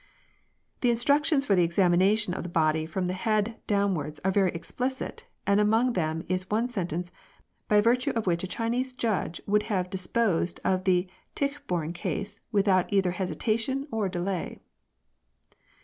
The 0.79 0.89
instructions 0.89 1.45
for 1.45 1.53
the 1.55 1.63
examination 1.63 2.33
of 2.33 2.41
the 2.41 2.49
body 2.49 2.87
from 2.87 3.05
the 3.05 3.13
head 3.13 3.61
downwards 3.67 4.19
are 4.25 4.31
very 4.31 4.49
explicit, 4.51 5.27
and 5.45 5.59
among 5.59 5.93
them 5.93 6.25
is 6.27 6.49
one 6.49 6.69
sentence 6.69 7.11
by 7.67 7.81
virtue 7.81 8.09
of 8.15 8.25
which 8.25 8.43
a 8.43 8.47
Chinese 8.47 8.93
judge 8.93 9.41
would 9.45 9.61
have 9.69 9.91
disposed 9.91 10.59
of 10.65 10.85
the 10.85 11.07
Tichborne 11.35 11.93
case 11.93 12.39
without 12.51 12.91
either 12.91 13.11
hesitation 13.11 13.87
or 13.91 14.09
delay. 14.09 14.57